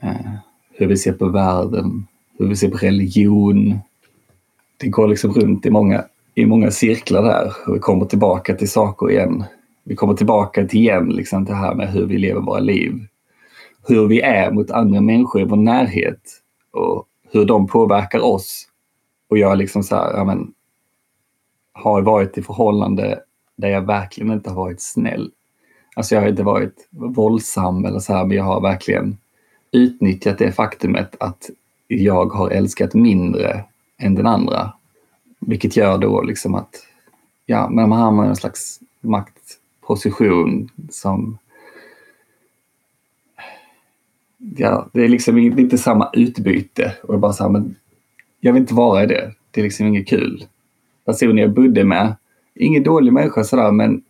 Eh, 0.00 0.32
hur 0.70 0.86
vi 0.86 0.96
ser 0.96 1.12
på 1.12 1.28
världen, 1.28 2.06
hur 2.38 2.46
vi 2.48 2.56
ser 2.56 2.70
på 2.70 2.76
religion. 2.76 3.78
Det 4.76 4.88
går 4.88 5.08
liksom 5.08 5.32
runt 5.32 5.66
i 5.66 5.70
många, 5.70 6.04
i 6.34 6.46
många 6.46 6.70
cirklar 6.70 7.22
där 7.22 7.52
och 7.66 7.74
vi 7.74 7.78
kommer 7.78 8.04
tillbaka 8.04 8.54
till 8.54 8.70
saker 8.70 9.10
igen. 9.10 9.44
Vi 9.84 9.96
kommer 9.96 10.14
tillbaka 10.14 10.66
till 10.66 10.80
igen 10.80 11.08
liksom 11.08 11.44
det 11.44 11.54
här 11.54 11.74
med 11.74 11.92
hur 11.92 12.06
vi 12.06 12.18
lever 12.18 12.40
våra 12.40 12.60
liv. 12.60 13.06
Hur 13.88 14.06
vi 14.06 14.20
är 14.20 14.50
mot 14.50 14.70
andra 14.70 15.00
människor 15.00 15.40
i 15.40 15.44
vår 15.44 15.56
närhet 15.56 16.20
och 16.70 17.06
hur 17.32 17.44
de 17.44 17.66
påverkar 17.66 18.20
oss. 18.20 18.68
Och 19.28 19.38
jag 19.38 19.58
liksom 19.58 19.82
så 19.82 19.96
här, 19.96 20.12
ja 20.12 20.24
men, 20.24 20.52
har 21.72 22.02
varit 22.02 22.38
i 22.38 22.42
förhållande 22.42 23.20
där 23.56 23.68
jag 23.68 23.86
verkligen 23.86 24.32
inte 24.32 24.50
har 24.50 24.56
varit 24.56 24.80
snäll. 24.80 25.30
Alltså 25.94 26.14
jag 26.14 26.22
har 26.22 26.28
inte 26.28 26.42
varit 26.42 26.88
våldsam 26.90 27.84
eller 27.84 27.98
så 27.98 28.12
här, 28.12 28.24
men 28.24 28.36
jag 28.36 28.44
har 28.44 28.60
verkligen 28.60 29.18
utnyttjat 29.72 30.38
det 30.38 30.52
faktumet 30.52 31.16
att 31.20 31.50
jag 31.88 32.26
har 32.26 32.50
älskat 32.50 32.94
mindre 32.94 33.64
än 33.98 34.14
den 34.14 34.26
andra. 34.26 34.72
Vilket 35.40 35.76
gör 35.76 35.98
då 35.98 36.22
liksom 36.22 36.54
att 36.54 36.86
ja, 37.46 37.68
men 37.68 37.88
man 37.88 37.98
hamnar 37.98 38.24
i 38.24 38.28
en 38.28 38.36
slags 38.36 38.80
maktposition 39.00 40.68
som 40.90 41.38
ja, 44.38 44.88
det 44.92 45.04
är 45.04 45.08
liksom 45.08 45.38
inte 45.38 45.78
samma 45.78 46.10
utbyte. 46.12 46.92
Och 47.02 47.18
bara 47.18 47.32
så 47.32 47.42
här, 47.42 47.50
men 47.50 47.76
jag 48.40 48.52
vill 48.52 48.62
inte 48.62 48.74
vara 48.74 49.02
i 49.02 49.06
det. 49.06 49.32
Det 49.50 49.60
är 49.60 49.64
liksom 49.64 49.86
inget 49.86 50.08
kul. 50.08 50.46
Personen 51.04 51.38
jag 51.38 51.52
bodde 51.54 51.84
med, 51.84 52.16
ingen 52.54 52.82
dålig 52.82 53.12
människa 53.12 53.44
sådär, 53.44 53.72
men 53.72 54.02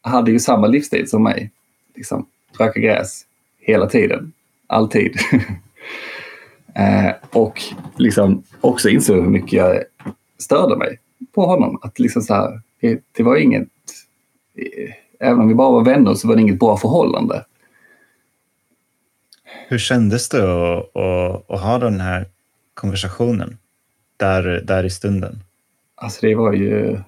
hade 0.00 0.30
ju 0.30 0.38
samma 0.38 0.66
livsstil 0.66 1.08
som 1.08 1.22
mig. 1.22 1.50
Liksom, 1.94 2.26
röka 2.58 2.80
gräs 2.80 3.26
hela 3.58 3.86
tiden, 3.86 4.32
alltid. 4.66 5.16
eh, 6.74 7.12
och 7.30 7.62
liksom 7.96 8.42
också 8.60 8.88
insåg 8.88 9.16
hur 9.16 9.30
mycket 9.30 9.52
jag 9.52 9.82
störde 10.38 10.76
mig 10.76 10.98
på 11.34 11.46
honom. 11.46 11.78
Att 11.82 11.98
liksom 11.98 12.22
så 12.22 12.34
här, 12.34 12.60
det, 12.80 13.02
det 13.12 13.22
var 13.22 13.36
inget, 13.36 13.68
eh, 14.54 14.94
även 15.20 15.40
om 15.40 15.48
vi 15.48 15.54
bara 15.54 15.70
var 15.70 15.84
vänner 15.84 16.14
så 16.14 16.28
var 16.28 16.36
det 16.36 16.42
inget 16.42 16.58
bra 16.58 16.76
förhållande. 16.76 17.44
Hur 19.68 19.78
kändes 19.78 20.28
det 20.28 20.42
att, 20.42 20.96
att, 20.96 21.50
att, 21.50 21.60
ha 21.60 21.78
den 21.78 22.00
här 22.00 22.26
konversationen 22.74 23.58
där, 24.16 24.62
där 24.64 24.84
i 24.84 24.90
stunden? 24.90 25.42
Alltså 25.94 26.26
det 26.26 26.34
var 26.34 26.52
ju... 26.52 26.98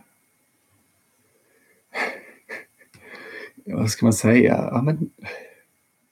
Vad 3.72 3.90
ska 3.90 4.06
man 4.06 4.12
säga? 4.12 4.68
Ja, 4.72 4.82
men, 4.82 5.10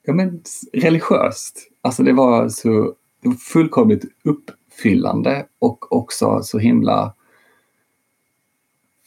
ja, 0.02 0.12
men 0.12 0.42
religiöst. 0.72 1.70
Alltså 1.80 2.02
det 2.02 2.12
var 2.12 2.48
så 2.48 2.94
det 3.20 3.28
var 3.28 3.34
fullkomligt 3.34 4.04
uppfyllande 4.24 5.46
och 5.58 5.92
också 5.92 6.42
så 6.42 6.58
himla 6.58 7.14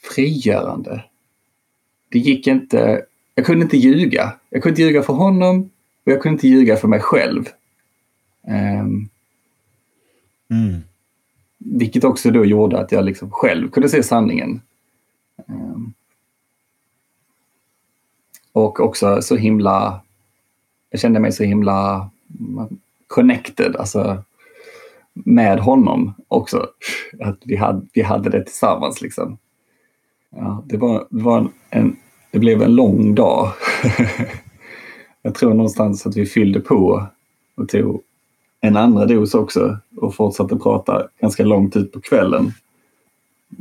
frigörande. 0.02 1.04
Det 2.08 2.18
gick 2.18 2.46
inte... 2.46 3.04
Jag 3.34 3.46
kunde 3.46 3.64
inte 3.64 3.76
ljuga. 3.76 4.32
Jag 4.50 4.62
kunde 4.62 4.72
inte 4.72 4.82
ljuga 4.82 5.02
för 5.02 5.12
honom 5.12 5.70
och 6.04 6.12
jag 6.12 6.22
kunde 6.22 6.34
inte 6.34 6.48
ljuga 6.48 6.76
för 6.76 6.88
mig 6.88 7.00
själv. 7.00 7.48
Um, 8.46 9.08
mm. 10.50 10.80
Vilket 11.58 12.04
också 12.04 12.30
då 12.30 12.44
gjorde 12.44 12.80
att 12.80 12.92
jag 12.92 13.04
liksom 13.04 13.30
själv 13.30 13.70
kunde 13.70 13.88
se 13.88 14.02
sanningen. 14.02 14.60
Um, 15.46 15.94
och 18.52 18.80
också 18.80 19.22
så 19.22 19.36
himla... 19.36 20.00
Jag 20.90 21.00
kände 21.00 21.20
mig 21.20 21.32
så 21.32 21.44
himla 21.44 22.10
connected, 23.06 23.76
alltså 23.76 24.22
med 25.12 25.58
honom 25.58 26.14
också. 26.28 26.66
Att 27.20 27.38
vi 27.44 27.56
hade, 27.56 27.86
vi 27.92 28.02
hade 28.02 28.30
det 28.30 28.44
tillsammans 28.44 29.00
liksom. 29.00 29.38
Ja, 30.30 30.64
det, 30.66 30.76
var, 30.76 31.06
det, 31.10 31.22
var 31.22 31.48
en, 31.70 31.96
det 32.30 32.38
blev 32.38 32.62
en 32.62 32.74
lång 32.74 33.14
dag. 33.14 33.52
jag 35.22 35.34
tror 35.34 35.54
någonstans 35.54 36.06
att 36.06 36.16
vi 36.16 36.26
fyllde 36.26 36.60
på 36.60 37.06
och 37.54 37.68
tog 37.68 38.02
en 38.60 38.76
andra 38.76 39.06
dos 39.06 39.34
också 39.34 39.78
och 39.96 40.14
fortsatte 40.14 40.56
prata 40.56 41.08
ganska 41.20 41.44
långt 41.44 41.76
ut 41.76 41.92
på 41.92 42.00
kvällen. 42.00 42.52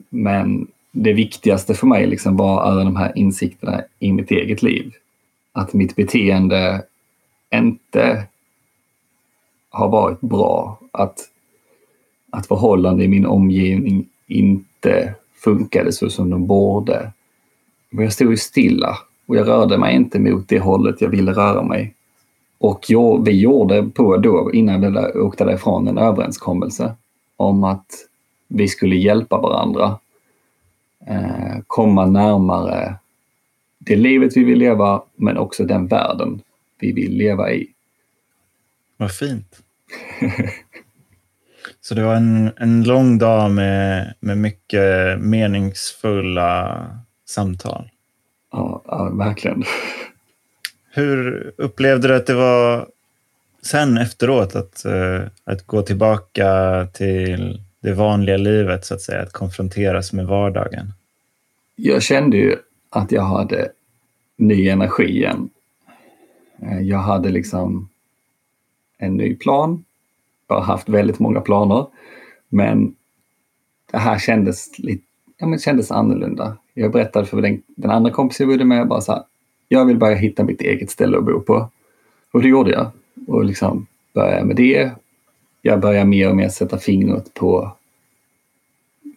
Men 0.10 0.68
det 0.92 1.14
viktigaste 1.14 1.74
för 1.74 1.88
mig 1.88 2.08
liksom 2.08 2.38
var 2.38 2.62
alla 2.62 2.84
de 2.84 2.96
här 2.96 3.12
insikterna 3.18 3.82
i 4.00 4.12
mitt 4.14 4.32
eget 4.32 4.64
liv. 4.64 4.94
Att 5.52 5.74
mitt 5.74 5.96
beteende 5.96 6.84
inte 7.54 8.28
har 9.70 9.90
varit 9.90 10.22
bra. 10.22 10.80
Att, 10.92 11.20
att 12.30 12.48
förhållanden 12.48 13.06
i 13.06 13.08
min 13.08 13.26
omgivning 13.26 14.08
inte 14.28 15.14
funkade 15.36 15.92
så 15.92 16.10
som 16.10 16.30
de 16.30 16.48
borde. 16.48 17.12
Men 17.90 18.04
jag 18.04 18.14
stod 18.14 18.32
ju 18.32 18.38
stilla 18.38 18.98
och 19.26 19.36
jag 19.36 19.48
rörde 19.48 19.78
mig 19.78 19.96
inte 19.96 20.20
mot 20.20 20.48
det 20.48 20.60
hållet 20.60 21.02
jag 21.02 21.10
ville 21.10 21.32
röra 21.32 21.64
mig. 21.64 21.94
Och 22.58 22.86
jag, 22.88 23.26
vi 23.26 23.40
gjorde 23.40 23.84
på 23.84 24.18
då, 24.18 24.52
innan 24.54 24.82
vi 24.82 25.20
åkte 25.20 25.46
därifrån, 25.46 25.88
en 25.88 25.98
överenskommelse 25.98 26.96
om 27.38 27.64
att 27.64 27.86
vi 28.48 28.68
skulle 28.68 28.96
hjälpa 28.96 29.42
varandra. 29.42 30.00
Eh, 31.08 31.58
komma 31.68 32.06
närmare 32.06 32.96
det 33.86 33.96
livet 33.96 34.38
vi 34.38 34.44
vill 34.44 34.60
leva, 34.60 35.02
men 35.16 35.38
också 35.38 35.66
den 35.66 35.88
världen 35.88 36.42
vi 36.80 36.92
vill 36.92 37.18
leva 37.18 37.52
i. 37.52 37.68
Vad 38.98 39.12
fint. 39.12 39.60
Så 41.82 41.96
det 41.96 42.04
var 42.04 42.16
en, 42.16 42.52
en 42.58 42.84
lång 42.84 43.18
dag 43.18 43.52
med, 43.52 44.14
med 44.20 44.38
mycket 44.38 45.20
meningsfulla 45.20 46.88
samtal. 47.26 47.90
Ja, 48.52 48.82
ja, 48.86 49.10
verkligen. 49.10 49.64
Hur 50.94 51.52
upplevde 51.58 52.08
du 52.08 52.16
att 52.16 52.28
det 52.28 52.34
var 52.34 52.88
sen 53.62 53.98
efteråt 53.98 54.56
att, 54.56 54.84
uh, 54.86 55.22
att 55.44 55.68
gå 55.68 55.82
tillbaka 55.82 56.88
till 56.94 57.62
det 57.82 57.94
vanliga 57.94 58.38
livet, 58.38 58.86
så 58.86 58.94
att 58.94 59.02
säga, 59.02 59.22
att 59.22 59.34
konfronteras 59.34 60.14
med 60.14 60.28
vardagen? 60.28 60.94
Jag 61.76 62.02
kände 62.02 62.38
ju 62.38 62.56
att 62.90 63.12
jag 63.12 63.22
hade 63.22 63.72
ny 64.38 64.68
energi 64.68 65.04
igen. 65.04 65.50
Eh, 66.62 66.80
jag 66.80 66.98
hade 66.98 67.30
liksom 67.30 67.90
en 68.98 69.18
ny 69.18 69.36
plan. 69.36 69.84
Jag 70.48 70.56
har 70.56 70.64
haft 70.64 70.90
väldigt 70.90 71.20
många 71.20 71.42
planer, 71.42 71.86
men 72.50 72.96
det 73.92 73.98
här 73.98 74.20
kändes, 74.20 74.80
lite, 74.80 75.04
ja, 75.38 75.48
men 75.48 75.60
kändes 75.60 75.92
annorlunda. 75.92 76.58
Jag 76.74 76.92
berättade 76.92 77.26
för 77.26 77.42
den, 77.42 77.62
den 77.68 77.92
andra 77.92 78.12
kompisen 78.12 78.50
jag 78.50 78.54
bodde 78.54 78.66
med, 78.66 78.88
bara 78.88 79.02
så 79.02 79.12
här, 79.12 79.24
jag 79.68 79.86
vill 79.86 79.98
bara 79.98 80.16
hitta 80.16 80.44
mitt 80.44 80.62
eget 80.62 80.92
ställe 80.92 81.18
att 81.18 81.26
bo 81.26 81.40
på. 81.40 81.70
Och 82.32 82.42
det 82.42 82.48
gjorde 82.48 82.72
jag. 82.72 82.92
Och 83.28 83.46
liksom 83.46 83.88
började 84.14 84.46
med 84.46 84.56
det. 84.56 84.92
Jag 85.62 85.80
började 85.80 86.06
mer 86.06 86.30
och 86.30 86.36
mer 86.36 86.50
sätta 86.50 86.78
fingret 86.78 87.34
på 87.34 87.72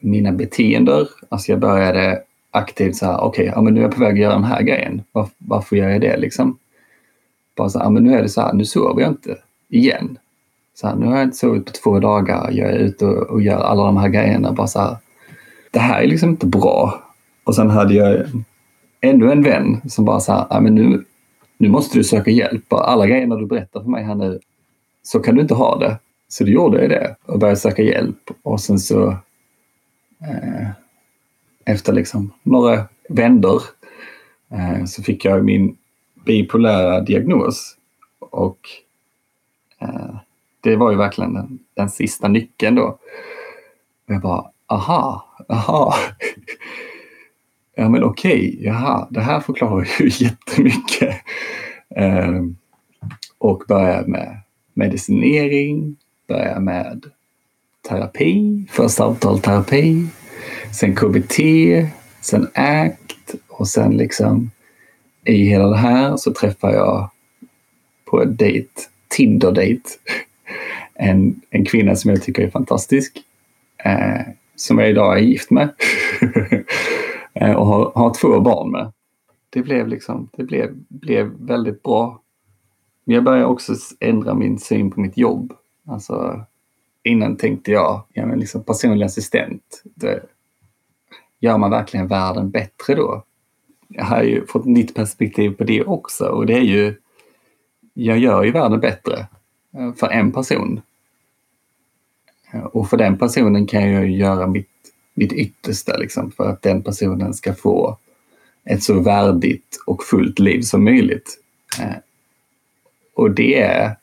mina 0.00 0.32
beteenden. 0.32 1.06
Alltså 1.28 1.52
jag 1.52 1.60
började 1.60 2.22
aktivt 2.50 2.96
så 2.96 3.06
här, 3.06 3.20
okej, 3.20 3.42
okay, 3.42 3.52
ja, 3.54 3.62
men 3.62 3.74
nu 3.74 3.80
är 3.80 3.84
jag 3.84 3.94
på 3.94 4.00
väg 4.00 4.12
att 4.12 4.18
göra 4.18 4.34
den 4.34 4.44
här 4.44 4.62
grejen. 4.62 5.02
Var, 5.12 5.28
varför 5.38 5.76
gör 5.76 5.88
jag 5.88 6.00
det 6.00 6.16
liksom? 6.16 6.58
Bara 7.56 7.68
så 7.68 7.78
här, 7.78 7.86
ja, 7.86 7.90
men 7.90 8.04
nu 8.04 8.14
är 8.14 8.22
det 8.22 8.28
så 8.28 8.40
här, 8.40 8.52
nu 8.52 8.64
sover 8.64 9.02
jag 9.02 9.10
inte 9.10 9.36
igen. 9.68 10.18
Så 10.74 10.86
här, 10.86 10.96
nu 10.96 11.06
har 11.06 11.16
jag 11.16 11.24
inte 11.24 11.36
sovit 11.36 11.66
på 11.66 11.72
två 11.72 11.98
dagar. 11.98 12.50
Jag 12.52 12.70
är 12.70 12.78
ute 12.78 13.06
och, 13.06 13.30
och 13.30 13.42
gör 13.42 13.58
alla 13.58 13.86
de 13.86 13.96
här 13.96 14.08
grejerna. 14.08 14.52
Bara 14.52 14.66
så 14.66 14.80
här, 14.80 14.96
det 15.70 15.78
här 15.78 16.02
är 16.02 16.06
liksom 16.06 16.30
inte 16.30 16.46
bra. 16.46 17.02
Och 17.44 17.54
sen 17.54 17.70
hade 17.70 17.94
jag 17.94 18.26
ännu 19.00 19.32
en 19.32 19.42
vän 19.42 19.80
som 19.88 20.04
bara 20.04 20.20
så 20.20 20.32
här, 20.32 20.60
men 20.60 20.74
nu, 20.74 21.04
nu 21.58 21.68
måste 21.68 21.98
du 21.98 22.04
söka 22.04 22.30
hjälp. 22.30 22.72
Alla 22.72 23.06
grejerna 23.06 23.36
du 23.36 23.46
berättar 23.46 23.80
för 23.80 23.90
mig 23.90 24.04
här 24.04 24.14
nu, 24.14 24.40
så 25.02 25.20
kan 25.20 25.34
du 25.34 25.40
inte 25.40 25.54
ha 25.54 25.78
det. 25.78 25.98
Så 26.34 26.44
då 26.44 26.50
gjorde 26.50 26.80
jag 26.80 26.90
det 26.90 27.16
och 27.24 27.38
började 27.38 27.60
söka 27.60 27.82
hjälp. 27.82 28.30
Och 28.42 28.60
sen 28.60 28.78
så 28.78 29.08
eh, 30.20 30.68
efter 31.64 31.92
liksom 31.92 32.32
några 32.42 32.88
vändor 33.08 33.62
eh, 34.50 34.84
så 34.84 35.02
fick 35.02 35.24
jag 35.24 35.44
min 35.44 35.76
bipolära 36.26 37.00
diagnos. 37.00 37.76
Och 38.18 38.58
eh, 39.78 40.16
det 40.60 40.76
var 40.76 40.90
ju 40.90 40.96
verkligen 40.96 41.34
den, 41.34 41.58
den 41.74 41.90
sista 41.90 42.28
nyckeln 42.28 42.74
då. 42.74 42.98
Och 44.06 44.14
jag 44.14 44.20
bara, 44.20 44.50
aha, 44.66 45.26
aha. 45.48 45.94
ja 47.74 47.88
men 47.88 48.04
okej, 48.04 48.48
okay, 48.48 48.64
jaha, 48.64 49.08
det 49.10 49.20
här 49.20 49.40
förklarar 49.40 49.88
ju 50.00 50.08
jättemycket. 50.24 51.16
Eh, 51.96 52.42
och 53.38 53.64
började 53.68 54.08
med 54.08 54.40
medicinering, 54.72 55.96
började 56.26 56.60
med 56.60 57.04
terapi, 57.88 58.66
först 58.70 58.94
samtalsterapi, 58.94 60.06
sen 60.72 60.96
KBT, 60.96 61.38
sen 62.20 62.48
ACT 62.54 63.34
och 63.48 63.68
sen 63.68 63.96
liksom 63.96 64.50
i 65.24 65.48
hela 65.48 65.66
det 65.66 65.76
här 65.76 66.16
så 66.16 66.32
träffar 66.32 66.72
jag 66.72 67.10
på 68.04 68.22
en 68.22 68.36
dejt, 68.36 68.70
Tinder-dejt, 69.08 69.88
en, 70.94 71.40
en 71.50 71.64
kvinna 71.64 71.96
som 71.96 72.10
jag 72.10 72.22
tycker 72.22 72.42
är 72.42 72.50
fantastisk. 72.50 73.22
Eh, 73.84 74.20
som 74.56 74.78
jag 74.78 74.90
idag 74.90 75.18
är 75.18 75.22
gift 75.22 75.50
med. 75.50 75.68
Eh, 77.36 77.52
och 77.52 77.66
har, 77.66 77.92
har 77.94 78.14
två 78.14 78.40
barn 78.40 78.70
med. 78.70 78.92
Det 79.50 79.62
blev 79.62 79.88
liksom, 79.88 80.28
det 80.36 80.42
blev, 80.44 80.74
blev 80.88 81.26
väldigt 81.26 81.82
bra. 81.82 82.20
Men 83.04 83.14
jag 83.14 83.24
började 83.24 83.46
också 83.46 83.74
ändra 84.00 84.34
min 84.34 84.58
syn 84.58 84.90
på 84.90 85.00
mitt 85.00 85.16
jobb. 85.16 85.52
Alltså, 85.86 86.44
innan 87.02 87.36
tänkte 87.36 87.72
jag, 87.72 88.02
ja 88.12 88.26
men 88.26 88.38
liksom 88.38 88.64
personlig 88.64 89.06
assistent, 89.06 89.82
det, 89.84 90.22
gör 91.40 91.58
man 91.58 91.70
verkligen 91.70 92.08
världen 92.08 92.50
bättre 92.50 92.94
då? 92.94 93.24
Jag 93.88 94.04
har 94.04 94.22
ju 94.22 94.46
fått 94.46 94.64
nytt 94.64 94.94
perspektiv 94.94 95.50
på 95.50 95.64
det 95.64 95.84
också 95.84 96.26
och 96.26 96.46
det 96.46 96.54
är 96.54 96.62
ju, 96.62 96.94
jag 97.94 98.18
gör 98.18 98.42
ju 98.42 98.50
världen 98.50 98.80
bättre 98.80 99.26
eh, 99.74 99.94
för 99.94 100.08
en 100.08 100.32
person. 100.32 100.80
Och 102.72 102.90
för 102.90 102.96
den 102.96 103.18
personen 103.18 103.66
kan 103.66 103.90
jag 103.90 104.10
göra 104.10 104.46
mitt, 104.46 104.70
mitt 105.14 105.32
yttersta 105.32 105.96
liksom, 105.96 106.30
för 106.30 106.50
att 106.50 106.62
den 106.62 106.82
personen 106.82 107.34
ska 107.34 107.54
få 107.54 107.98
ett 108.64 108.82
så 108.82 109.00
värdigt 109.00 109.82
och 109.86 110.04
fullt 110.04 110.38
liv 110.38 110.60
som 110.60 110.84
möjligt. 110.84 111.38
Eh, 111.80 111.96
och 113.14 113.30
det 113.30 113.60
är 113.60 113.96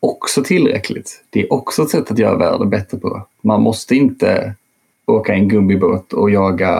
också 0.00 0.42
tillräckligt. 0.42 1.24
Det 1.30 1.40
är 1.40 1.52
också 1.52 1.82
ett 1.82 1.90
sätt 1.90 2.10
att 2.10 2.18
göra 2.18 2.36
världen 2.36 2.70
bättre 2.70 2.98
på. 2.98 3.26
Man 3.42 3.62
måste 3.62 3.94
inte 3.94 4.54
åka 5.06 5.34
i 5.34 5.38
en 5.38 5.48
gummibåt 5.48 6.12
och 6.12 6.30
jaga 6.30 6.74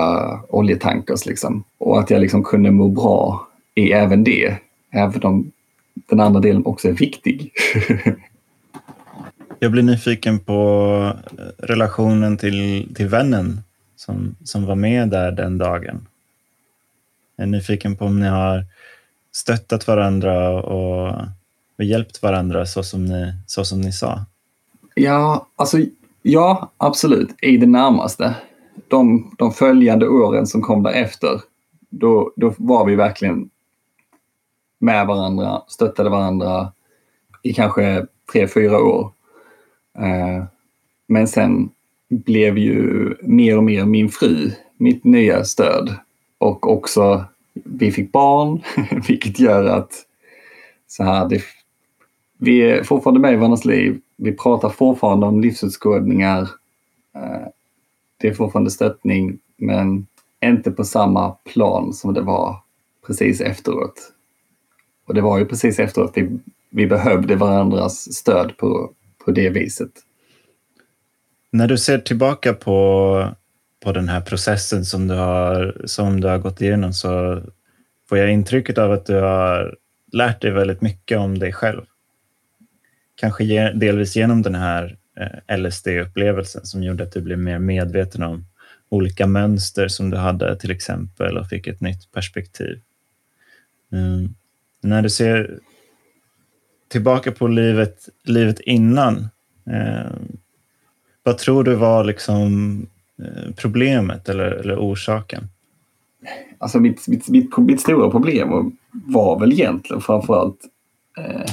oljetankers. 0.48 1.26
Liksom. 1.26 1.64
Och 1.78 2.00
att 2.00 2.10
jag 2.10 2.20
liksom 2.20 2.44
kunde 2.44 2.70
må 2.70 2.88
bra 2.88 3.48
i 3.74 3.92
även 3.92 4.24
det, 4.24 4.56
även 4.90 5.22
om 5.22 5.52
den 5.94 6.20
andra 6.20 6.40
delen 6.40 6.66
också 6.66 6.88
är 6.88 6.92
viktig. 6.92 7.52
jag 9.58 9.72
blir 9.72 9.82
nyfiken 9.82 10.38
på 10.38 11.12
eh, 11.38 11.44
relationen 11.58 12.36
till, 12.36 12.88
till 12.94 13.08
vännen 13.08 13.60
som, 13.96 14.36
som 14.44 14.66
var 14.66 14.74
med 14.74 15.08
där 15.08 15.32
den 15.32 15.58
dagen. 15.58 16.06
Jag 17.36 17.42
är 17.42 17.50
nyfiken 17.50 17.96
på 17.96 18.04
om 18.04 18.20
ni 18.20 18.26
har 18.26 18.64
stöttat 19.32 19.86
varandra 19.86 20.62
och, 20.62 21.14
och 21.80 21.86
hjälpt 21.86 22.22
varandra 22.22 22.66
så 22.66 22.82
som, 22.82 23.04
ni, 23.04 23.34
så 23.46 23.64
som 23.64 23.80
ni 23.80 23.92
sa. 23.92 24.24
Ja, 24.94 25.46
alltså 25.56 25.78
Ja, 26.22 26.70
absolut. 26.76 27.34
I 27.42 27.56
det 27.56 27.66
närmaste. 27.66 28.34
De, 28.88 29.34
de 29.38 29.52
följande 29.52 30.08
åren 30.08 30.46
som 30.46 30.62
kom 30.62 30.82
därefter, 30.82 31.40
då, 31.90 32.32
då 32.36 32.54
var 32.58 32.86
vi 32.86 32.94
verkligen 32.94 33.50
med 34.78 35.06
varandra, 35.06 35.62
stöttade 35.68 36.10
varandra 36.10 36.72
i 37.42 37.54
kanske 37.54 38.06
tre, 38.32 38.48
fyra 38.48 38.82
år. 38.82 39.12
Eh, 39.98 40.44
men 41.06 41.28
sen 41.28 41.70
blev 42.08 42.58
ju 42.58 43.14
mer 43.22 43.56
och 43.56 43.64
mer 43.64 43.84
min 43.84 44.08
fru 44.08 44.50
mitt 44.76 45.04
nya 45.04 45.44
stöd. 45.44 45.94
Och 46.38 46.72
också, 46.72 47.24
vi 47.54 47.92
fick 47.92 48.12
barn, 48.12 48.62
vilket 49.08 49.38
gör 49.38 49.64
att 49.64 49.92
så 50.86 51.04
här, 51.04 51.28
det, 51.28 51.42
vi 52.40 52.70
är 52.70 52.84
fortfarande 52.84 53.20
med 53.20 53.32
i 53.32 53.36
varandras 53.36 53.64
liv 53.64 54.00
vi 54.22 54.32
pratar 54.32 54.68
fortfarande 54.68 55.26
om 55.26 55.40
livsutskådningar. 55.40 56.40
Eh, 57.14 57.48
det 58.16 58.28
är 58.28 58.34
fortfarande 58.34 58.70
stöttning, 58.70 59.38
men 59.56 60.06
inte 60.44 60.70
på 60.70 60.84
samma 60.84 61.30
plan 61.30 61.92
som 61.92 62.14
det 62.14 62.20
var 62.20 62.56
precis 63.06 63.40
efteråt. 63.40 64.12
Och 65.06 65.14
det 65.14 65.20
var 65.20 65.38
ju 65.38 65.44
precis 65.44 65.78
efteråt 65.78 66.12
vi, 66.14 66.38
vi 66.70 66.86
behövde 66.86 67.36
varandras 67.36 68.14
stöd 68.14 68.56
på, 68.56 68.90
på 69.24 69.30
det 69.30 69.50
viset. 69.50 69.90
När 71.50 71.68
du 71.68 71.78
ser 71.78 71.98
tillbaka 71.98 72.54
på, 72.54 73.28
på 73.84 73.92
den 73.92 74.08
här 74.08 74.20
processen 74.20 74.84
som 74.84 75.08
du, 75.08 75.14
har, 75.14 75.82
som 75.84 76.20
du 76.20 76.28
har 76.28 76.38
gått 76.38 76.60
igenom 76.60 76.92
så 76.92 77.42
får 78.08 78.18
jag 78.18 78.32
intrycket 78.32 78.78
av 78.78 78.92
att 78.92 79.06
du 79.06 79.20
har 79.20 79.76
lärt 80.12 80.42
dig 80.42 80.50
väldigt 80.50 80.82
mycket 80.82 81.18
om 81.18 81.38
dig 81.38 81.52
själv 81.52 81.82
kanske 83.20 83.72
delvis 83.72 84.16
genom 84.16 84.42
den 84.42 84.54
här 84.54 84.96
eh, 85.16 85.56
LSD-upplevelsen 85.56 86.64
som 86.64 86.82
gjorde 86.82 87.04
att 87.04 87.12
du 87.12 87.20
blev 87.20 87.38
mer 87.38 87.58
medveten 87.58 88.22
om 88.22 88.44
olika 88.88 89.26
mönster 89.26 89.88
som 89.88 90.10
du 90.10 90.16
hade 90.16 90.56
till 90.56 90.70
exempel 90.70 91.38
och 91.38 91.48
fick 91.48 91.66
ett 91.66 91.80
nytt 91.80 92.12
perspektiv. 92.12 92.80
Mm. 93.92 94.34
När 94.80 95.02
du 95.02 95.10
ser 95.10 95.58
tillbaka 96.88 97.32
på 97.32 97.48
livet, 97.48 98.08
livet 98.24 98.60
innan, 98.60 99.28
eh, 99.70 100.12
vad 101.22 101.38
tror 101.38 101.64
du 101.64 101.74
var 101.74 102.04
liksom 102.04 102.86
eh, 103.22 103.54
problemet 103.56 104.28
eller, 104.28 104.50
eller 104.50 104.76
orsaken? 104.76 105.48
Alltså 106.58 106.80
mitt, 106.80 107.08
mitt, 107.08 107.28
mitt, 107.28 107.56
mitt 107.58 107.80
stora 107.80 108.10
problem 108.10 108.78
var 108.92 109.40
väl 109.40 109.52
egentligen 109.52 110.02
framförallt 110.02 110.60
eh, 111.18 111.50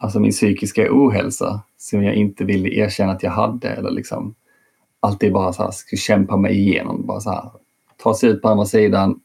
alltså 0.00 0.20
min 0.20 0.30
psykiska 0.30 0.86
ohälsa 0.90 1.62
som 1.76 2.02
jag 2.02 2.14
inte 2.14 2.44
ville 2.44 2.68
erkänna 2.68 3.12
att 3.12 3.22
jag 3.22 3.30
hade 3.30 3.68
eller 3.68 3.90
liksom 3.90 4.34
alltid 5.00 5.32
bara 5.32 5.52
så 5.52 5.62
här, 5.62 5.70
skulle 5.70 6.00
kämpa 6.00 6.36
mig 6.36 6.58
igenom. 6.58 7.06
Bara 7.06 7.20
så 7.20 7.30
här, 7.30 7.50
ta 7.96 8.14
sig 8.14 8.30
ut 8.30 8.42
på 8.42 8.48
andra 8.48 8.64
sidan 8.64 9.20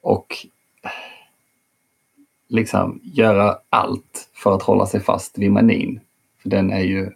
och 0.00 0.36
liksom 2.48 3.00
göra 3.02 3.58
allt 3.70 4.30
för 4.34 4.54
att 4.54 4.62
hålla 4.62 4.86
sig 4.86 5.00
fast 5.00 5.38
vid 5.38 5.52
manin. 5.52 6.00
För 6.42 6.48
den 6.48 6.70
är 6.72 6.82
ju, 6.82 7.10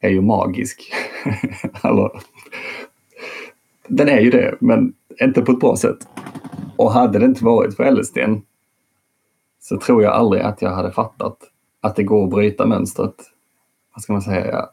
är 0.00 0.10
ju 0.10 0.20
magisk. 0.20 0.92
alltså, 1.80 2.20
den 3.88 4.08
är 4.08 4.20
ju 4.20 4.30
det, 4.30 4.56
men 4.60 4.94
inte 5.20 5.42
på 5.42 5.52
ett 5.52 5.60
bra 5.60 5.76
sätt. 5.76 6.08
Och 6.76 6.92
hade 6.92 7.18
det 7.18 7.24
inte 7.24 7.44
varit 7.44 7.76
för 7.76 7.90
LSD 7.90 8.18
så 9.60 9.78
tror 9.78 10.02
jag 10.02 10.12
aldrig 10.12 10.42
att 10.42 10.62
jag 10.62 10.70
hade 10.70 10.92
fattat 10.92 11.49
att 11.80 11.96
det 11.96 12.02
går 12.02 12.24
att 12.24 12.30
bryta 12.30 12.66
mönstret. 12.66 13.14
Vad 13.94 14.02
ska 14.02 14.12
man 14.12 14.22
säga? 14.22 14.68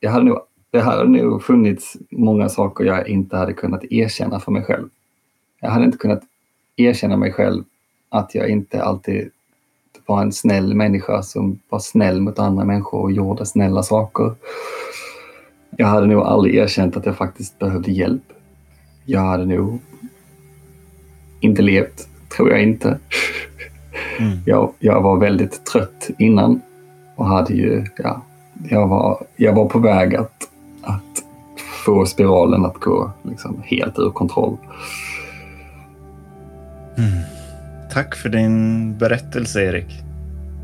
Jag 0.00 0.10
hade 0.10 0.24
nog, 0.24 0.38
det 0.70 0.80
hade 0.80 1.08
nog 1.08 1.42
funnits 1.42 1.96
många 2.10 2.48
saker 2.48 2.84
jag 2.84 3.08
inte 3.08 3.36
hade 3.36 3.52
kunnat 3.52 3.84
erkänna 3.84 4.40
för 4.40 4.52
mig 4.52 4.64
själv. 4.64 4.88
Jag 5.60 5.70
hade 5.70 5.84
inte 5.84 5.98
kunnat 5.98 6.22
erkänna 6.76 7.16
mig 7.16 7.32
själv 7.32 7.64
att 8.08 8.34
jag 8.34 8.48
inte 8.48 8.82
alltid 8.82 9.30
var 10.06 10.22
en 10.22 10.32
snäll 10.32 10.74
människa 10.74 11.22
som 11.22 11.60
var 11.68 11.78
snäll 11.78 12.20
mot 12.20 12.38
andra 12.38 12.64
människor 12.64 13.02
och 13.02 13.12
gjorde 13.12 13.46
snälla 13.46 13.82
saker. 13.82 14.34
Jag 15.76 15.86
hade 15.86 16.06
nog 16.06 16.22
aldrig 16.22 16.54
erkänt 16.54 16.96
att 16.96 17.06
jag 17.06 17.16
faktiskt 17.16 17.58
behövde 17.58 17.92
hjälp. 17.92 18.22
Jag 19.04 19.20
hade 19.20 19.44
nog 19.44 19.80
inte 21.40 21.62
levt, 21.62 22.08
tror 22.36 22.50
jag 22.50 22.62
inte. 22.62 22.98
Mm. 24.18 24.38
Jag, 24.46 24.72
jag 24.78 25.02
var 25.02 25.16
väldigt 25.16 25.64
trött 25.64 26.10
innan 26.18 26.60
och 27.16 27.26
hade 27.26 27.54
ju, 27.54 27.84
ja, 27.96 28.22
jag 28.70 28.88
var, 28.88 29.18
jag 29.36 29.52
var 29.52 29.66
på 29.66 29.78
väg 29.78 30.14
att, 30.14 30.48
att 30.82 31.02
få 31.84 32.06
spiralen 32.06 32.64
att 32.64 32.80
gå 32.80 33.10
liksom 33.22 33.62
helt 33.64 33.98
ur 33.98 34.10
kontroll. 34.10 34.56
Mm. 36.98 37.22
Tack 37.92 38.14
för 38.14 38.28
din 38.28 38.98
berättelse, 38.98 39.62
Erik. 39.62 40.02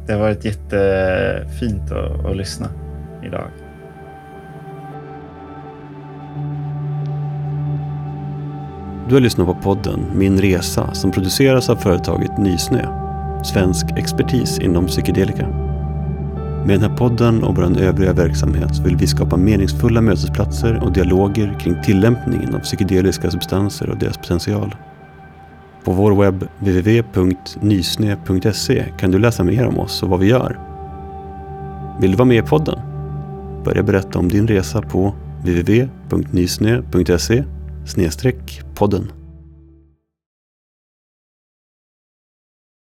Det 0.06 0.12
har 0.12 0.20
varit 0.20 0.44
jättefint 0.44 1.92
att, 1.92 2.26
att 2.26 2.36
lyssna 2.36 2.68
idag. 3.26 3.44
Du 9.08 9.14
har 9.14 9.20
lyssnat 9.20 9.46
på 9.46 9.54
podden 9.54 10.00
Min 10.14 10.40
Resa 10.40 10.94
som 10.94 11.10
produceras 11.10 11.70
av 11.70 11.76
företaget 11.76 12.38
Nysnö. 12.38 13.01
Svensk 13.44 13.86
expertis 13.96 14.58
inom 14.58 14.86
psykedelika. 14.86 15.48
Med 16.66 16.80
den 16.80 16.90
här 16.90 16.96
podden 16.96 17.44
och 17.44 17.56
vår 17.56 17.80
övriga 17.80 18.12
verksamhet 18.12 18.78
vill 18.78 18.96
vi 18.96 19.06
skapa 19.06 19.36
meningsfulla 19.36 20.00
mötesplatser 20.00 20.84
och 20.84 20.92
dialoger 20.92 21.56
kring 21.60 21.82
tillämpningen 21.82 22.54
av 22.54 22.58
psykedeliska 22.58 23.30
substanser 23.30 23.90
och 23.90 23.96
deras 23.96 24.18
potential. 24.18 24.74
På 25.84 25.92
vår 25.92 26.22
webb 26.22 26.48
www.nysnö.se 26.58 28.84
kan 28.98 29.10
du 29.10 29.18
läsa 29.18 29.44
mer 29.44 29.66
om 29.66 29.78
oss 29.78 30.02
och 30.02 30.08
vad 30.08 30.20
vi 30.20 30.26
gör. 30.26 30.58
Vill 32.00 32.10
du 32.10 32.16
vara 32.16 32.28
med 32.28 32.44
i 32.44 32.48
podden? 32.48 32.78
Börja 33.64 33.82
berätta 33.82 34.18
om 34.18 34.28
din 34.28 34.48
resa 34.48 34.82
på 34.82 35.14
www.nysnö.se 35.44 37.44
podden. 38.74 39.21